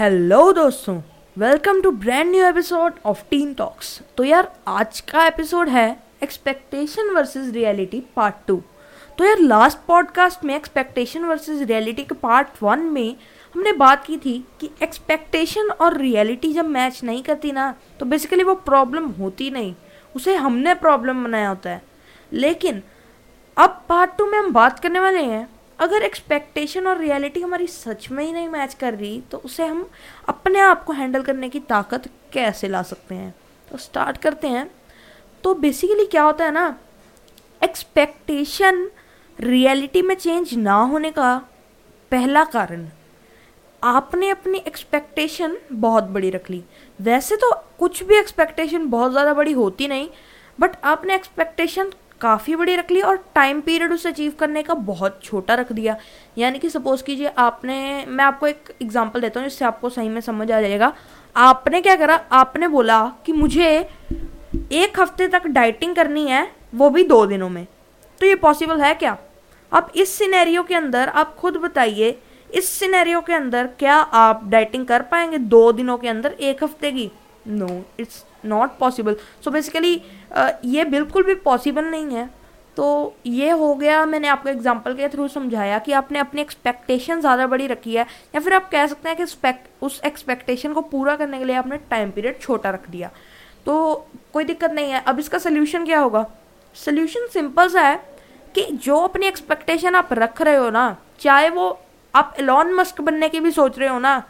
[0.00, 1.02] Hello दोस्तों.
[1.38, 7.10] Welcome to brand new episode of teen talks तो यार, आज का एपिसोड है expectation
[7.10, 8.62] versus reality part two
[9.18, 13.16] तो यार लास्ट पॉडकास्ट में एक्सपेक्टेशन वर्सेस रियलिटी के पार्ट वन में
[13.54, 18.44] हमने बात की थी कि एक्सपेक्टेशन और रियलिटी जब मैच नहीं करती ना तो बेसिकली
[18.44, 19.74] वो प्रॉब्लम होती नहीं.
[20.16, 21.82] उसे हमने प्रॉब्लम बनाया होता है.
[22.32, 22.82] लेकिन,
[23.56, 28.08] अब पार्ट टू में हम बात करने वाले हैं अगर एक्सपेक्टेशन और रियलिटी हमारी सच
[28.10, 29.88] में ही नहीं मैच कर रही तो उसे हम
[30.28, 33.34] अपने आप को हैंडल करने की ताकत कैसे ला सकते हैं?
[33.68, 34.70] तो स्टार्ट करते हैं।
[35.44, 36.76] तो बेसिकली क्या होता है ना
[37.62, 38.88] एक्सपेक्टेशन
[39.38, 41.36] रियलिटी में चेंज ना होने का
[42.12, 42.86] पहला कारण,
[43.82, 46.62] आपने अपनी एक्सपेक्टेशन बहुत बड़ी रख ली।
[46.98, 50.08] वैसे तो कुछ भी एक्सपेक्टेशन बहुत ज़्यादा बड़ी होती नहीं
[50.58, 51.90] बट आपने एक्सपेक्टेशन
[52.24, 55.96] काफ़ी बड़ी रख ली और टाइम पीरियड उसे अचीव करने का बहुत छोटा रख दिया।
[56.38, 60.20] यानी कि सपोज़ कीजिए आपने, मैं आपको एक एग्जांपल देता हूँ, जिससे आपको सही में
[60.20, 60.92] समझ आ जाएगा।
[61.36, 62.14] आपने क्या करा?
[62.32, 63.68] आपने बोला कि मुझे
[64.72, 67.66] एक हफ़्ते तक डाइटिंग करनी है, वो भी दो दिनों में।
[68.20, 69.16] तो ये पॉसिबल है क्या?
[69.72, 72.18] अब इस सिनेरियो के अंदर आप खुद बताइए,
[72.50, 76.92] इस सिनेरियो के अंदर क्या आप डाइटिंग कर पाएँगे दो दिनों के अंदर, एक हफ़्ते
[76.92, 77.10] की?
[77.46, 77.68] No
[78.00, 80.00] it's not possible so basically
[80.66, 82.28] ये बिल्कुल भी पॉसिबल नहीं है।
[82.76, 87.46] तो ये हो गया, मैंने आपको एग्जांपल के थ्रू समझाया कि आपने अपनी एक्सपेक्टेशन ज़्यादा
[87.46, 89.22] बड़ी रखी है, या फिर आप कह सकते हैं कि
[89.82, 93.10] उस एक्सपेक्टेशन को पूरा करने के लिए आपने टाइम पीरियड छोटा रख दिया।
[93.66, 96.26] तो कोई दिक्कत नहीं है। अब इसका सोल्यूशन क्या होगा?
[96.76, 97.96] सोल्यूशन सिंपल सा है
[98.54, 101.78] कि जो अपनी एक्सपेक्टेशन आप रख रहे हो ना, चाहे वो
[102.14, 104.22] आप एलॉन मस्क बनने की भी सोच रहे हो ना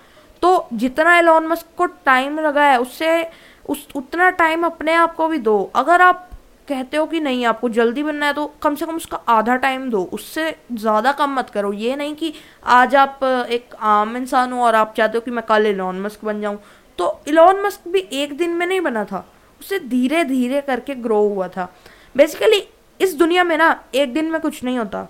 [0.42, 3.26] तो जितना एलॉन मस्क को टाइम लगा है, उससे
[3.66, 6.30] उस, उतना टाइम अपने आप को भी दो। अगर आप
[6.68, 9.88] कहते हो कि नहीं, आपको जल्दी बनना है तो कम से कम उसका आधा टाइम
[9.90, 12.32] दो। उससे ज़्यादा कम मत करो। ये नहीं कि
[12.64, 16.24] आज आप, एक आम इंसान हो और आप चाहते हो कि मैं कल इलॉन मस्क
[16.24, 16.58] बन जाऊँ।
[16.98, 19.26] तो इलॉन मस्क भी एक दिन में नहीं बना था।
[19.60, 21.68] उसे धीरे धीरे करके ग्रो हुआ था।
[22.14, 22.62] बेसिकली
[23.00, 25.06] इस दुनिया में ना, एक दिन में कुछ नहीं होता।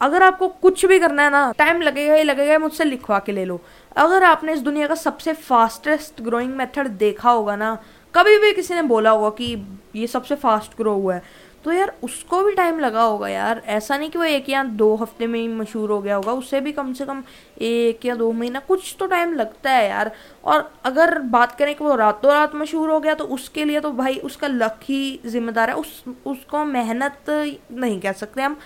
[0.00, 3.44] अगर आपको कुछ भी करना है ना टाइम लगेगा ही लगेगा, मुझसे लिखवा के ले
[3.44, 3.60] लो।
[3.98, 7.76] अगर आपने इस दुनिया का सबसे फास्टेस्ट ग्रोइंग मेथड देखा होगा ना,
[8.14, 9.54] कभी भी किसी ने बोला होगा कि
[9.96, 11.22] ये सबसे फास्ट ग्रो हुआ है
[11.64, 14.94] तो यार उसको भी टाइम लगा होगा यार। ऐसा नहीं कि वो एक या दो
[14.96, 17.22] हफ़्ते में ही मशहूर हो गया होगा उससे भी कम से कम
[17.60, 20.10] एक या दो महीना, कुछ तो टाइम लगता है यार।
[20.44, 23.90] और अगर बात करें कि वो रातों रात मशहूर हो गया तो उसके लिए तो
[23.92, 27.24] भाई उसका लक ही जिम्मेदार है। उस, उसको मेहनत
[27.72, 28.56] नहीं कह सकते हम।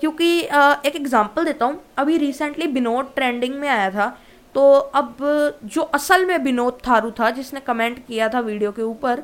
[0.00, 4.16] क्योंकि एक एग्जांपल देता हूँ। अभी रिसेंटली बिनोद ट्रेंडिंग में आया था।
[4.54, 5.16] तो अब
[5.64, 9.22] जो असल में विनोद थारू था, जिसने कमेंट किया था वीडियो के ऊपर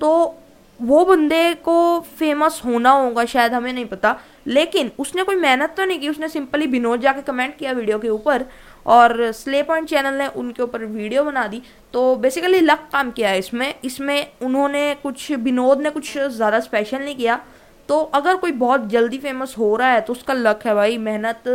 [0.00, 0.34] तो
[0.80, 1.74] वो बंदे को
[2.18, 4.16] फ़ेमस होना होगा, शायद हमें नहीं पता।
[4.46, 8.08] लेकिन उसने कोई मेहनत तो नहीं की, उसने सिंपली विनोद जाके कमेंट किया वीडियो के
[8.08, 8.44] ऊपर
[8.86, 11.62] और स्ले पॉइंट चैनल ने उनके ऊपर वीडियो बना दी।
[11.94, 16.98] तो बेसिकली लक काम किया है इसमें। इसमें उन्होंने कुछ, विनोद ने कुछ ज़्यादा स्पेशल
[16.98, 17.40] नहीं किया।
[17.88, 21.48] तो अगर कोई बहुत जल्दी फ़ेमस हो रहा है तो उसका लक है भाई। मेहनत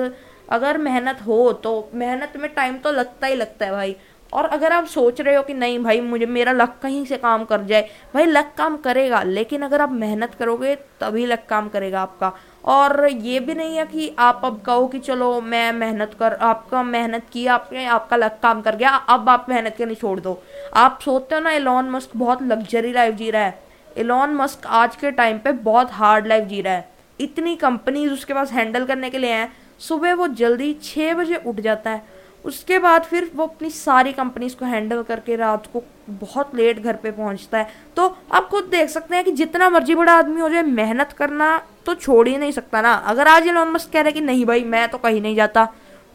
[0.50, 3.96] अगर मेहनत हो तो मेहनत में टाइम तो लगता ही लगता है भाई।
[4.34, 7.44] और अगर आप सोच रहे हो कि नहीं भाई, मुझे, मेरा लक कहीं से काम
[7.46, 12.02] कर जाए, भाई लक काम करेगा, लेकिन अगर आप मेहनत करोगे, तभी लक काम करेगा
[12.02, 12.32] आपका।
[12.66, 16.84] और ये भी नहीं है कि आप अब कहो कि चलो, मैं मेहनत कर, आपका
[16.84, 20.42] मेहनत की, आपने, आपका लक काम कर गया, अब आप मेहनत के करनी छोड़ दो।
[20.74, 23.60] आप सोचते हो ना एलॉन मस्क बहुत लग्जरी लाइफ जी रहा है।
[23.98, 28.34] एलॉन मस्क आज के टाइम पे बहुत हार्ड लाइफ जी रहा है। इतनी कंपनीज़ उसके
[28.34, 32.16] पास हैंडल करने के लिए हैं सुबह वो जल्दी छः बजे उठ जाता है।
[32.46, 36.96] उसके बाद फिर वो अपनी सारी कंपनीज़ को हैंडल करके रात को बहुत लेट घर
[36.96, 40.50] पे पहुँचता है। तो आप खुद देख सकते हैं कि जितना मर्ज़ी बड़ा आदमी हो
[40.50, 44.12] जाए, मेहनत करना तो छोड़ ही नहीं सकता ना। अगर आज एलॉन मस्क कह रहे
[44.12, 45.66] कि नहीं भाई, मैं तो कहीं नहीं जाता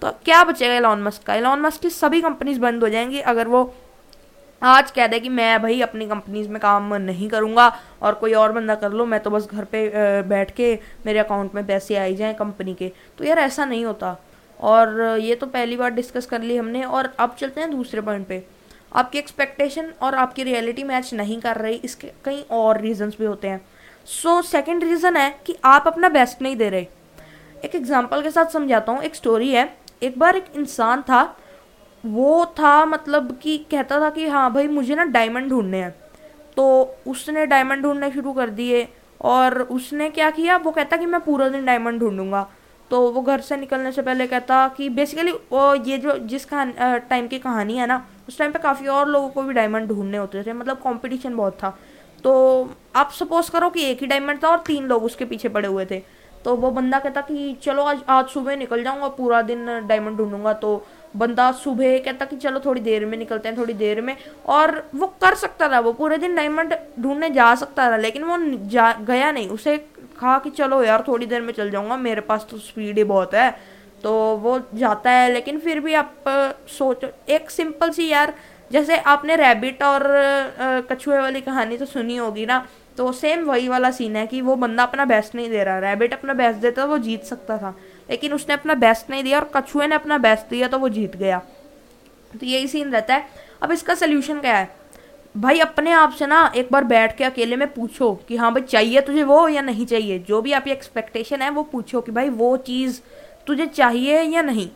[0.03, 1.35] तो क्या बचेगा एलॉन मस्क का?
[1.35, 3.63] एलॉन मस्क की सभी कंपनीज़ बंद हो जाएँगी अगर वो
[4.63, 7.67] आज कह दे कि मैं भाई अपनी कंपनीज़ में काम नहीं करूँगा
[8.03, 11.55] और कोई और बंदा कर लो, मैं तो बस घर पे बैठ के मेरे अकाउंट
[11.55, 14.17] में पैसे आई जाएँ कंपनी के। तो यार ऐसा नहीं होता।
[14.61, 18.27] और ये तो पहली बार डिस्कस कर ली हमने और अब चलते हैं दूसरे पॉइंट
[18.27, 18.43] पे।
[18.93, 23.49] आपकी एक्सपेक्टेशन और आपकी रियलिटी मैच नहीं कर रही, इसके कई और रीजंस भी होते
[23.49, 23.61] हैं।
[24.07, 26.87] सो सेकंड रीज़न है कि आप अपना बेस्ट नहीं दे रहे।
[27.65, 29.73] एक एग्जांपल के साथ समझाता हूँ, एक स्टोरी है।
[30.03, 31.23] एक बार एक इंसान था
[32.05, 35.95] वो था मतलब कि कहता था कि हाँ भाई मुझे ना डायमंड ढूँढने हैं।
[36.57, 38.89] तो उसने डायमंड ढूँढने शुरू कर दिए
[39.21, 42.47] और उसने क्या किया, वो कहता कि मैं पूरा दिन डायमंड ढूंढूँगा।
[42.91, 47.29] तो वो घर से निकलने से पहले कहता कि बेसिकली वो ये जो जिस टाइम
[47.29, 50.43] की कहानी है ना, उस टाइम पे काफ़ी और लोगों को भी डायमंड ढूँढने होते
[50.43, 51.77] थे मतलब कंपटीशन बहुत था।
[52.25, 55.69] तो आप सपोज़ करो कि एक ही डायमंड था और तीन लोग उसके पीछे पड़े
[55.69, 56.03] हुए थे।
[56.45, 60.53] तो वो बंदा कहता कि चलो आज आज सुबह निकल जाऊँगा, पूरा दिन डायमंड ढूंढूँगा।
[60.55, 60.85] तो
[61.17, 64.17] बंदा सुबह कहता कि चलो थोड़ी देर में निकलते हैं, थोड़ी देर में।
[64.47, 68.39] और वो कर सकता था, वो पूरे दिन डायमंड ढूँढने जा सकता था, लेकिन वो
[68.69, 69.77] जा, गया नहीं। उसे
[70.21, 73.35] कहा कि चलो यार, थोड़ी देर में चल जाऊँगा, मेरे पास तो स्पीड ही बहुत
[73.35, 73.51] है।
[74.03, 76.25] तो वो जाता है, लेकिन फिर भी आप
[76.69, 78.35] सोचो, एक सिंपल सी यार,
[78.71, 80.03] जैसे आपने रैबिट और
[80.91, 82.67] कछुए वाली कहानी तो सुनी होगी ना
[82.99, 86.13] तो सेम वही वाला सीन है कि वो बंदा अपना बेस्ट नहीं दे रहा। रैबिट
[86.13, 87.75] अपना बेस्ट देता, वो जीत सकता था।
[88.11, 91.17] लेकिन उसने अपना बेस्ट नहीं दिया और कछुए ने अपना बेस्ट दिया तो वो जीत
[91.17, 91.39] गया।
[92.33, 93.27] तो यही सीन रहता है।
[93.63, 94.75] अब इसका सोल्यूशन क्या है?
[95.37, 98.63] भाई, अपने आप से ना एक बार बैठ के अकेले में पूछो कि हाँ भाई,
[98.63, 100.19] चाहिए तुझे वो या नहीं चाहिए?
[100.19, 103.01] जो भी आपकी एक्सपेक्टेशन है, वो पूछो कि भाई, वो चीज़
[103.47, 104.69] तुझे चाहिए या नहीं?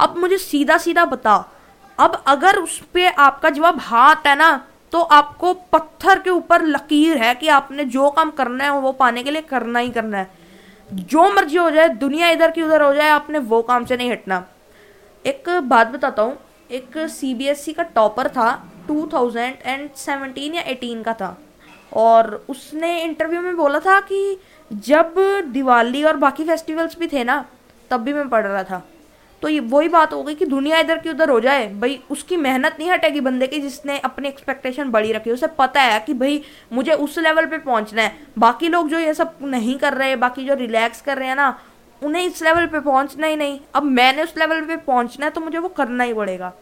[0.00, 1.52] अब मुझे सीधा सीधा बता।
[1.98, 7.16] अब अगर उस पर आपका जवाब हाथ है ना तो आपको पत्थर के ऊपर लकीर
[7.16, 10.30] है कि आपने जो काम करना है, वो पाने के लिए करना ही करना है।
[10.90, 14.10] जो मर्ज़ी हो जाए, दुनिया इधर की उधर हो जाए, आपने वो काम से नहीं
[14.10, 14.44] हटना।
[15.26, 16.38] एक बात बताता हूँ,
[16.70, 18.50] एक सी बी एस ई का टॉपर था
[18.88, 21.36] 2017 या 18 का था।
[21.92, 24.38] और उसने इंटरव्यू में बोला था कि
[24.72, 25.14] जब
[25.52, 27.44] दिवाली और बाकी फेस्टिवल्स भी थे ना,
[27.90, 28.82] तब भी मैं पढ़ रहा था।
[29.42, 32.36] तो ये वही बात हो गई कि दुनिया इधर की उधर हो जाए। भाई, उसकी
[32.36, 36.42] मेहनत नहीं हटेगी बंदे की जिसने अपनी एक्सपेक्टेशन बड़ी रखी उसे पता है कि भाई,
[36.72, 40.44] मुझे उस लेवल पे पहुँचना है। बाकी लोग जो ये सब नहीं कर रहे, बाकी
[40.44, 41.58] जो रिलैक्स कर रहे हैं ना,
[42.02, 45.40] उन्हें इस लेवल पे पहुँचना ही नहीं। अब मैंने उस लेवल पे पहुँचना है तो
[45.40, 46.52] मुझे वो करना ही पड़ेगा।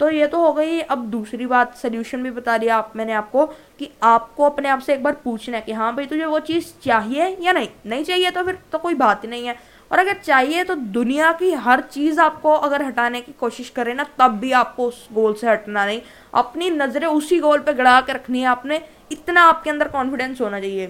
[0.00, 3.46] तो ये तो हो गई। अब दूसरी बात सोल्यूशन भी बता दिया आप, मैंने आपको
[3.78, 6.72] कि आपको अपने आप से एक बार पूछना है कि हाँ भाई, तुझे वो चीज़
[6.84, 7.68] चाहिए या नहीं?
[7.86, 9.56] नहीं चाहिए तो फिर तो कोई बात ही नहीं है।
[9.92, 14.06] और अगर चाहिए तो दुनिया की हर चीज़ आपको अगर हटाने की कोशिश करें ना,
[14.18, 16.00] तब भी आपको उस गोल से हटना नहीं।
[16.34, 18.80] अपनी नज़रें उसी गोल पे गड़ा के रखनी है आपने,
[19.12, 20.86] इतना आपके अंदर कॉन्फिडेंस होना चाहिए।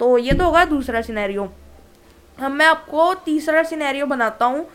[0.00, 1.48] तो ये तो होगा दूसरा सिनेरियो
[2.38, 4.66] अब मैं आपको तीसरा सिनेरियो बनाता हूँ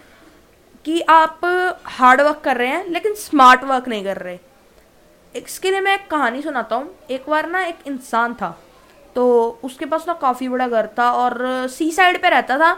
[0.86, 1.42] कि आप
[1.88, 4.38] हार्ड वर्क कर रहे हैं, लेकिन स्मार्ट वर्क नहीं कर रहे।
[5.36, 8.58] इसके लिए मैं एक कहानी सुनाता हूँ। एक बार ना एक इंसान था
[9.16, 9.26] तो
[9.64, 12.72] उसके पास ना काफ़ी बड़ा घर था और सी साइड पे रहता था।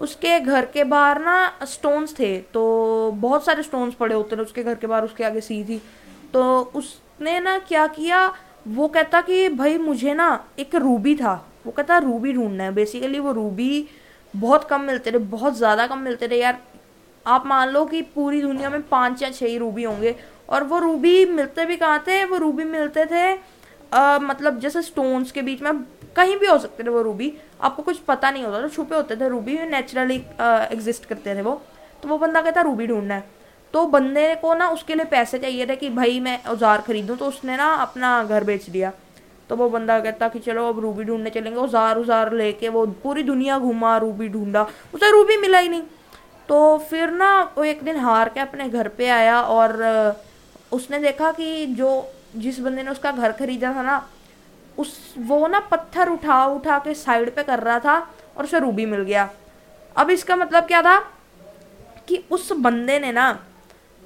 [0.00, 2.62] उसके घर के बाहर ना स्टोन्स थे तो
[3.14, 5.80] बहुत सारे स्टोन्स पड़े होते थे उसके घर के बाहर उसके आगे सी थी
[6.32, 8.26] तो उसने ना क्या किया
[8.68, 10.28] वो कहता कि भाई मुझे ना
[10.58, 11.34] एक रूबी था।
[11.66, 13.86] वो कहता रूबी ढूंढना है बेसिकली वो रूबी
[14.34, 16.58] बहुत कम मिलते थे बहुत ज़्यादा कम मिलते थे। यार
[17.26, 20.14] आप मान लो कि पूरी दुनिया में पाँच या छः ही रूबी होंगे
[20.48, 22.24] और वो रूबी मिलते भी कहाँ थे?
[22.24, 23.32] वो रूबी मिलते थे
[23.92, 25.72] आ, मतलब जैसे स्टोन्स के बीच में
[26.16, 29.16] कहीं भी हो सकते थे वो रूबी आपको कुछ पता नहीं होता था छुपे होते
[29.16, 31.60] थे रूबी नेचुरली एग्जिस्ट करते थे वो।
[32.02, 33.24] तो वो बंदा कहता, रूबी ढूंढना है।
[33.74, 37.26] तो बंदे को ना उसके लिए पैसे चाहिए थे कि, भाई, मैं औज़ार खरीदूँ। तो
[37.26, 38.92] उसने ना अपना घर बेच दिया।
[39.50, 43.22] तो वो बंदा कहता कि, चलो, अब रूबी ढूँढने चलेंगे। औज़ार उजार लेके वो पूरी
[43.22, 44.62] दुनिया घूमा, रूबी ढूंढा।
[44.94, 45.82] उसे रूबी मिला ही नहीं।
[46.48, 49.76] तो फिर ना वो एक दिन हार के अपने घर पे आया और
[50.72, 51.90] उसने देखा कि जो
[52.36, 53.96] जिस बंदे ने उसका घर खरीदा था ना
[54.78, 57.98] उस, वो ना पत्थर उठा उठा के साइड पे कर रहा था
[58.36, 59.28] और उसे रूबी मिल गया।
[59.96, 60.98] अब इसका मतलब क्या था
[62.08, 63.38] कि उस बंदे ने ना,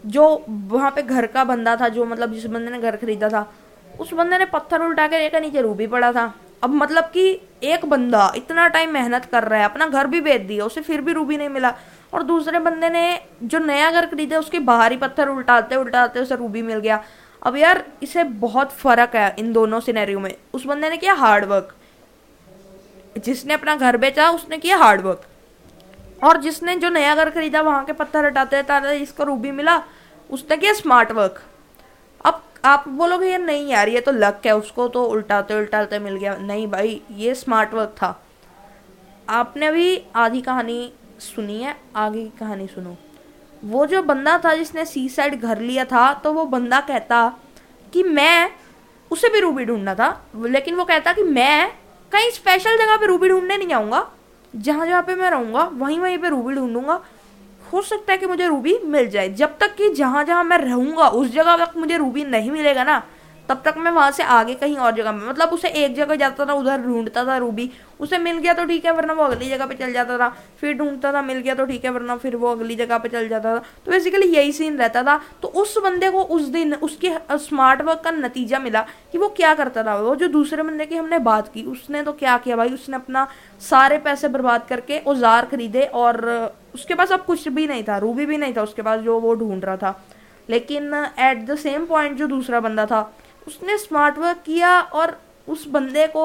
[0.04, 3.52] जो वहाँ पे घर का बंदा था, जो मतलब जिस बंदे ने घर खरीदा था,
[4.00, 6.32] उस बंदे ने पत्थर उल्टा के देखा नीचे रूबी पड़ा था।
[6.62, 10.40] अब मतलब कि एक बंदा इतना टाइम मेहनत कर रहा है, अपना घर भी बेच
[10.40, 11.74] दिया, उसे फिर भी रूबी नहीं मिला।
[12.14, 16.36] और दूसरे बंदे ने जो नया घर खरीदा, उसके बाहर ही पत्थर उल्टाते उल्टाते उसे
[16.36, 17.02] रूबी मिल गया।
[17.42, 21.44] अब यार, इसे बहुत फ़र्क है इन दोनों सिनेरियो में। उस बंदे ने किया हार्ड
[21.44, 21.74] वर्क
[23.18, 25.22] जिसने अपना घर बेचा, उसने किया हार्ड वर्क
[26.24, 29.82] और जिसने जो नया घर खरीदा, वहाँ के पत्थर हटाते तारे इसको रूबी मिला,
[30.30, 31.42] उसने किया स्मार्ट वर्क
[32.24, 36.16] अब आप बोलोगे यार नहीं यार, ये तो लक है, उसको तो उल्टाते उल्टाते मिल
[36.16, 38.18] गया। नहीं भाई, ये स्मार्ट वर्क था।
[39.28, 42.96] आपने अभी आधी कहानी सुनी है, आगे की कहानी सुनो।
[43.62, 47.26] वो जो बंदा था जिसने सी साइड घर लिया था तो वो बंदा कहता
[47.92, 48.50] कि मैं
[49.10, 51.70] उसे भी रूबी ढूंढना था, लेकिन वो कहता कि मैं
[52.12, 54.06] कहीं स्पेशल जगह पे रूबी ढूँढने नहीं आऊँगा।
[54.54, 57.00] जहाँ जहाँ पे मैं रहूँगा, वहीं वहीं पे रूबी ढूंढूँगा।
[57.72, 61.08] हो सकता है कि मुझे रूबी मिल जाए। जब तक कि जहाँ जहाँ मैं रहूँगा,
[61.08, 63.02] उस जगह तक मुझे रूबी नहीं मिलेगा ना
[63.48, 66.44] तब तक मैं वहाँ से आगे कहीं और जगह में मतलब उसे एक जगह जाता
[66.46, 67.70] था, उधर ढूंढता था रूबी
[68.00, 70.28] उसे मिल गया तो ठीक है, वरना वो अगली जगह पे चल जाता था।
[70.60, 73.28] फिर ढूंढता था, मिल गया तो ठीक है, वरना फिर वो अगली जगह पे चल
[73.28, 77.12] जाता था। तो बेसिकली यही सीन रहता था। तो उस बंदे को उस दिन, उसके
[77.38, 80.96] स्मार्ट वर्क का नतीजा मिला कि वो क्या करता था। वो जो दूसरे बंदे की
[80.96, 82.68] हमने बात की, उसने तो क्या किया भाई?
[82.70, 83.26] उसने अपना
[83.62, 86.24] सारे पैसे बर्बाद करके औज़ार खरीदे और
[86.74, 89.34] उसके पास अब कुछ भी नहीं था। रूबी भी नहीं था उसके पास, जो वो
[89.34, 90.00] ढूंढ रहा था।
[90.48, 93.10] लेकिन एट द सेम पॉइंट जो दूसरा बंदा था
[93.46, 95.18] उसने स्मार्ट वर्क किया और
[95.48, 96.24] उस बंदे को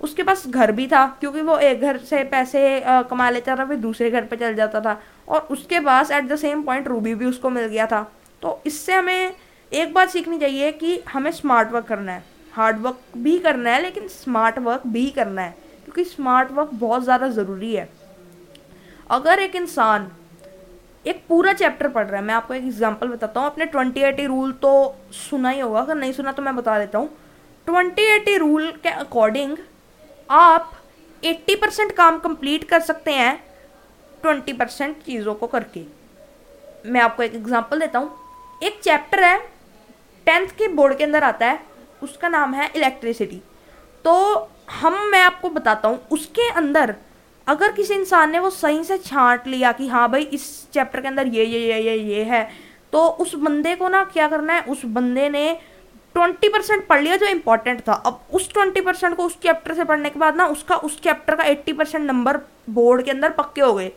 [0.00, 3.64] उसके पास घर भी था क्योंकि वो एक घर से पैसे आ, कमा लेता था
[3.64, 7.14] फिर दूसरे घर पे चल जाता था। और उसके पास at the same point Ruby
[7.14, 8.02] भी उसको मिल गया था।
[8.42, 9.34] तो इससे हमें
[9.72, 13.82] एक बात सीखनी चाहिए कि हमें स्मार्ट वर्क करना है। हार्ड वर्क भी करना है
[13.82, 17.88] लेकिन स्मार्ट वर्क भी करना है। क्योंकि स्मार्ट वर्क बहुत ज़्यादा ज़रूरी है।
[19.10, 20.10] अगर एक इंसान
[21.04, 24.26] एक पूरा चैप्टर पढ़ रहा है। मैं आपको एक एग्जांपल बताता हूँ। आपने ट्वेंटी एटी
[24.26, 24.72] रूल तो
[25.12, 27.08] सुना ही होगा। अगर नहीं सुना तो मैं बता देता हूँ।
[27.66, 29.56] ट्वेंटी एटी रूल के अकॉर्डिंग
[30.30, 30.72] आप
[31.22, 33.36] एट्टी परसेंट काम कंप्लीट कर सकते हैं
[34.22, 35.84] ट्वेंटी परसेंट चीज़ों को करके।
[36.86, 38.10] मैं आपको एक एग्जांपल देता हूँ।
[38.62, 39.38] एक चैप्टर है
[40.26, 41.60] टेंथ के बोर्ड के अंदर आता है।
[42.02, 43.40] उसका नाम है इलेक्ट्रिसिटी
[44.04, 44.14] तो
[44.70, 46.94] हम, मैं आपको बताता हूँ, उसके अंदर
[47.48, 51.08] अगर किसी इंसान ने वो सही से छांट लिया कि हाँ भाई इस चैप्टर के
[51.08, 52.48] अंदर ये ये ये ये ये है
[52.92, 55.52] तो उस बंदे को ना क्या करना है, उस बंदे ने
[56.14, 59.84] ट्वेंटी परसेंट पढ़ लिया जो इंपॉर्टेंट था। अब उस ट्वेंटी परसेंट को उस चैप्टर से
[59.84, 62.36] पढ़ने के बाद ना उसका, उस चैप्टर का एट्टी परसेंट नंबर
[62.70, 63.90] बोर्ड के अंदर पक्के हो गए।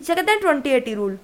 [0.00, 1.18] इसे कहते हैं ट्वेंटी एटी रूल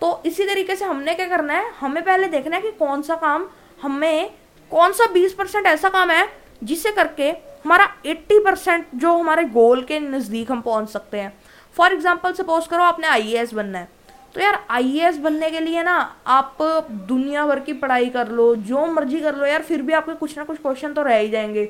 [0.00, 3.14] तो इसी तरीके से हमने क्या करना है, हमें पहले देखना है कि कौन सा
[3.16, 3.46] काम
[3.82, 4.30] हमें,
[4.70, 6.28] कौन सा बीस परसेंट ऐसा काम है
[6.62, 7.32] जिसे करके
[7.64, 11.32] हमारा 80 परसेंट जो हमारे गोल के नज़दीक हम पहुँच सकते हैं।
[11.76, 13.88] फॉर एग्ज़ाम्पल सपोज़ करो आपने आईएएस बनना है।
[14.34, 15.94] तो यार आईएएस बनने के लिए ना
[16.26, 16.58] आप
[17.08, 20.36] दुनिया भर की पढ़ाई कर लो, जो मर्ज़ी कर लो, यार, फिर भी आपके कुछ
[20.38, 21.64] ना कुछ क्वेश्चन तो रह ही जाएँगे।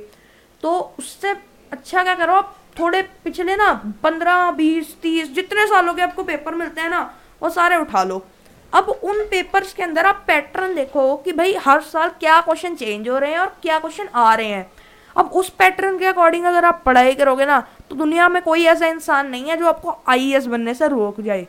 [0.62, 1.34] तो उससे
[1.72, 3.72] अच्छा क्या करो आप, थोड़े पिछले ना
[4.02, 7.00] पंद्रह, बीस, तीस, जितने सालों के आपको पेपर मिलते हैं ना,
[7.42, 8.24] वो सारे उठा लो।
[8.72, 13.08] अब उन पेपर्स के अंदर आप पैटर्न देखो कि भाई हर साल क्या क्वेश्चन चेंज
[13.08, 14.70] हो रहे हैं और क्या क्वेश्चन आ रहे हैं।
[15.16, 18.86] अब उस पैटर्न के अकॉर्डिंग अगर आप पढ़ाई करोगे ना तो दुनिया में कोई ऐसा
[18.86, 21.46] इंसान नहीं है जो आपको आई बनने से रोक जाए।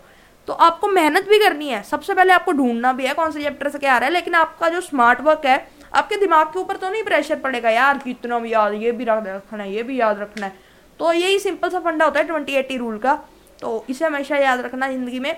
[0.47, 3.69] तो आपको मेहनत भी करनी है। सबसे पहले आपको ढूंढना भी है कौन से चैप्टर
[3.69, 6.77] से क्या आ रहा है, लेकिन आपका जो स्मार्ट वर्क है, आपके दिमाग के ऊपर
[6.77, 9.99] तो नहीं प्रेशर पड़ेगा, यार कि इतना भी याद, ये भी रखना है, ये भी
[9.99, 10.53] याद रखना है।
[10.99, 13.15] तो यही सिंपल सा फंडा होता है ट्वेंटी एटी रूल का।
[13.61, 15.37] तो इसे हमेशा याद रखना ज़िंदगी में।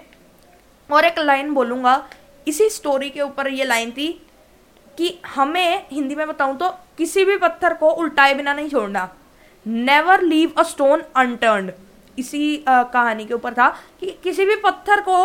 [0.89, 2.03] और एक लाइन बोलूँगा,
[2.47, 4.09] इसी स्टोरी के ऊपर ये लाइन थी
[4.97, 9.09] कि हमें हिंदी में बताऊँ तो किसी भी पत्थर को उल्टाए बिना नहीं छोड़ना।
[9.65, 11.71] Never leave a stone unturn
[12.17, 13.67] इसी आ, कहानी के ऊपर था
[13.99, 15.17] कि किसी भी पत्थर को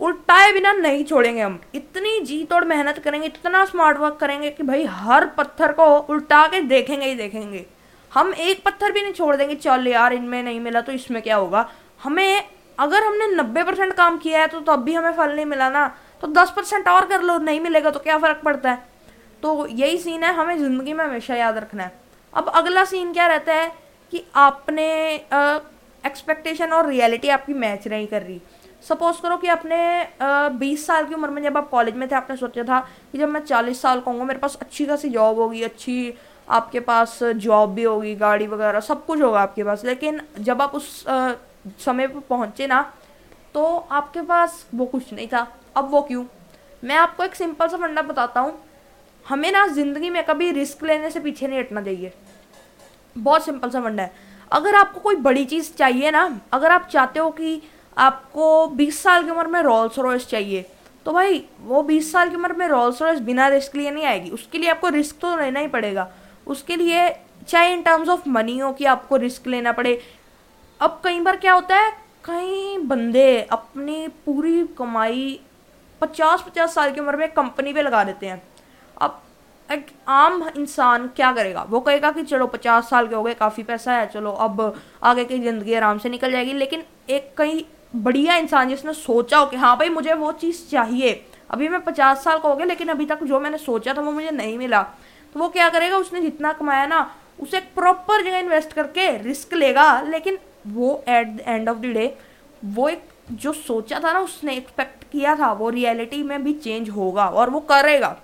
[0.00, 4.62] उल्टाए बिना नहीं छोड़ेंगे हम। इतनी जी तोड़ मेहनत करेंगे इतना स्मार्ट वर्क करेंगे कि
[4.62, 7.64] भाई हर पत्थर को उल्टा के देखेंगे ही देखेंगे।
[8.12, 11.36] हम एक पत्थर भी नहीं छोड़ देंगे चल यार इनमें नहीं मिला तो इसमें क्या
[11.36, 11.68] होगा?
[12.02, 12.44] हमें
[12.78, 15.68] अगर हमने नब्बे परसेंट काम किया है तो तब तो भी हमें फल नहीं मिला
[15.70, 15.86] ना।
[16.20, 18.78] तो दस परसेंट और कर लो नहीं मिलेगा तो क्या फ़र्क पड़ता है?
[19.42, 21.92] तो यही सीन है हमें ज़िंदगी में हमेशा याद रखना है।
[22.32, 23.72] अब अगला सीन क्या रहता है
[24.12, 24.86] कि आपने
[26.04, 28.40] एक्सपेक्टेशन और रियलिटी आपकी मैच नहीं कर रही।
[28.84, 29.78] सपोज़ करो कि आपने
[30.58, 32.80] बीस साल की उम्र में जब आप कॉलेज में थे आपने सोचा था
[33.12, 36.12] कि जब मैं चालीस साल का हूँ मेरे पास अच्छी खासी जॉब होगी अच्छी
[36.48, 40.74] आपके पास जॉब भी होगी गाड़ी वगैरह सब कुछ होगा आपके पास। लेकिन जब आप
[40.74, 41.32] उस आ,
[41.78, 42.80] समय पर पहुँचे ना
[43.54, 46.24] तो आपके पास वो कुछ नहीं था। अब वो क्यों?
[46.82, 48.52] मैं आपको एक सिंपल सा फंडा बताता हूँ।
[49.26, 52.12] हमें ना ज़िंदगी में कभी रिस्क लेने से पीछे नहीं हटना चाहिए।
[53.16, 54.12] बहुत सिंपल सा फंडा है।
[54.50, 57.60] अगर आपको कोई बड़ी चीज़ चाहिए ना, अगर आप चाहते हो कि
[57.96, 60.64] आपको 20 साल की उम्र में रोल्स रॉयस चाहिए
[61.06, 64.30] तो भाई वो 20 साल की उम्र में रोल्स रॉयस बिना रिस्क लिए नहीं आएगी।
[64.30, 66.08] उसके लिए आपको रिस्क तो लेना ही पड़ेगा।
[66.46, 67.08] उसके लिए
[67.48, 70.00] चाहे इन टर्म्स ऑफ़ मनी हो कि आपको रिस्क लेना पड़े।
[70.80, 71.90] अब कई बार क्या होता है,
[72.24, 75.38] कई बंदे अपनी पूरी कमाई
[76.00, 78.42] पचास पचास साल की उम्र में कंपनी पे लगा देते हैं।
[79.68, 81.62] एक आम इंसान क्या करेगा?
[81.68, 85.24] वो कहेगा कि चलो पचास साल के हो गए, काफ़ी पैसा है, चलो अब आगे
[85.24, 87.62] की ज़िंदगी आराम से निकल जाएगी। लेकिन एक कहीं
[87.96, 92.22] बढ़िया इंसान जिसने सोचा हो कि हाँ भाई मुझे वो चीज़ चाहिए। अभी मैं पचास
[92.24, 94.82] साल का हो गया, लेकिन अभी तक जो मैंने सोचा था वो मुझे नहीं मिला।
[95.34, 95.96] तो वो क्या करेगा?
[95.96, 101.26] उसने जितना कमाया ना, उसे एक प्रॉपर जगह इन्वेस्ट करके रिस्क लेगा। लेकिन वो at
[101.28, 102.14] the end of the day
[102.64, 106.88] वो एक जो सोचा था ना, उसने एक्सपेक्ट किया था, वो रियलिटी में भी चेंज
[106.90, 108.16] होगा और वो करेगा।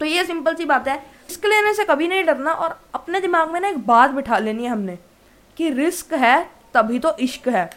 [0.00, 3.50] तो ये सिंपल सी बात है। रिस्क लेने से कभी नहीं डरना और अपने दिमाग
[3.52, 4.98] में ना एक बात बिठा लेनी है हमने
[5.56, 6.38] कि रिस्क है
[6.74, 7.70] तभी तो इश्क है।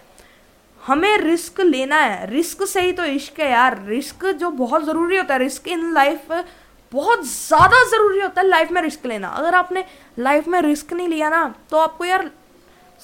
[0.82, 5.18] हमें रिस्क लेना है। रिस्क से ही तो इश्क है यार। रिस्क जो बहुत ज़रूरी
[5.18, 6.32] होता है। रिस्क इन लाइफ
[6.94, 9.84] बहुत ज़्यादा ज़रूरी होता है लाइफ में रिस्क लेना। अगर आपने
[10.20, 12.30] लाइफ में रिस्क नहीं लिया ना तो आपको यार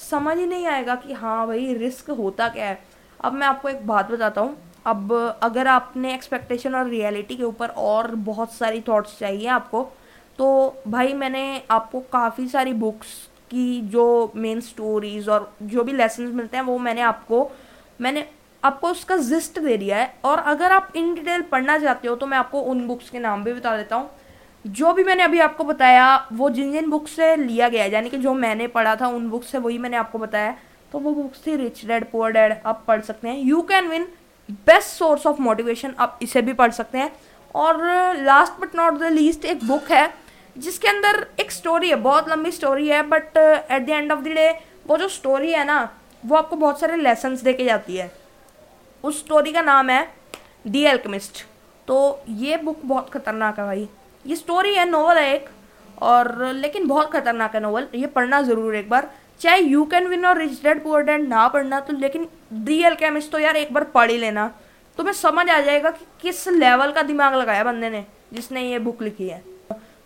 [0.00, 2.78] समझ ही नहीं आएगा कि हाँ भाई, रिस्क होता क्या है।
[3.20, 4.56] अब मैं आपको एक बात बताता हूँ।
[4.86, 5.12] अब
[5.42, 9.82] अगर आपने एक्सपेक्टेशन और रियलिटी के ऊपर और बहुत सारी थॉट्स चाहिए आपको
[10.38, 13.08] तो भाई मैंने आपको काफ़ी सारी बुक्स
[13.50, 17.50] की जो मेन स्टोरीज और जो भी लेसन मिलते हैं, वो मैंने आपको
[18.00, 18.24] मैंने
[18.62, 22.26] आपको उसका जिस्ट दे दिया है। और अगर आप इन डिटेल पढ़ना चाहते हो तो
[22.26, 24.10] मैं आपको उन बुक्स के नाम भी बता देता हूँ।
[24.64, 28.10] जो भी मैंने अभी आपको बताया, वो जिन जिन बुक्स से लिया गया है, यानी
[28.10, 30.56] कि जो मैंने पढ़ा था, उन बुक्स से वही मैंने आपको बताया
[30.92, 34.06] तो वो बुक्स थी रिच डैड पुअर डैड आप पढ़ सकते हैं। You can win
[34.48, 37.10] best source of motivation आप इसे भी पढ़ सकते हैं।
[37.54, 37.82] और
[38.16, 40.12] last but not the least एक बुक है,
[40.56, 44.28] जिसके अंदर एक स्टोरी है, बहुत लंबी स्टोरी है but at the end of the
[44.28, 44.50] day
[44.86, 45.78] वो जो स्टोरी है ना,
[46.22, 48.10] वो आपको बहुत सारे लेसन्स दे के जाती है।
[49.04, 50.08] उस स्टोरी का नाम है
[50.66, 51.44] दी एल्कमिस्ट
[51.88, 51.96] तो
[52.28, 53.88] ये बुक बहुत खतरनाक है भाई।
[54.24, 55.48] ये स्टोरी है नोवल है एक,
[55.98, 59.10] और, लेकिन बहुत खतरनाक है नोवल ये पढ़ना ज़रूर एक बार।
[59.40, 63.32] चाहे यू कैन विन और रिच डेड पुअर डेड ना पढ़ना तो लेकिन दी एल्केमिस्ट
[63.32, 64.46] तो यार एक बार पढ़ ही लेना।
[64.98, 69.02] तुम्हें समझ आ जाएगा कि किस लेवल का दिमाग लगाया बंदे ने, जिसने ये बुक
[69.02, 69.42] लिखी है।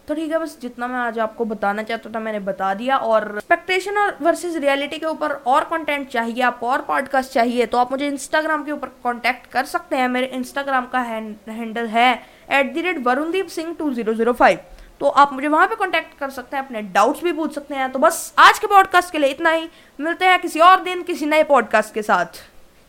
[0.09, 3.27] तो ठीक है, बस जितना मैं आज आपको बताना चाहता था, मैंने बता दिया, और
[3.29, 7.93] एक्सपेक्टेशन और वर्सेस रियलिटी के ऊपर और कंटेंट चाहिए, आपको और पॉडकास्ट चाहिए तो आप
[7.93, 12.13] मुझे इंस्टाग्राम के ऊपर कांटेक्ट कर सकते हैं। मेरे इंस्टाग्राम का हैंडल है
[12.51, 14.59] at the rate Varundeep Singh two zero zero five
[15.01, 17.93] तो आप मुझे वहाँ पे कांटेक्ट कर सकते हैं, अपने डाउट्स भी पूछ सकते हैं।
[17.93, 19.69] तो बस आज के पॉडकास्ट के लिए इतना ही।
[20.01, 22.27] मिलते हैं किसी और दिन, किसी नए पॉडकास्ट के साथ।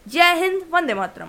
[0.07, 1.27] जय हिंद, वंदे मातरम।